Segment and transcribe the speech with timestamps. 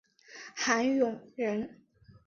[0.55, 1.85] 韩永人。